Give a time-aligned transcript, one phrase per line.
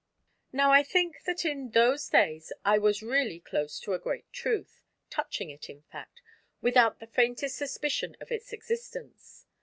[0.51, 4.81] Now I think that in those days I was really close to a great truth,
[5.11, 6.21] touching it, in fact,
[6.59, 9.45] without the faintest suspicion of its existence.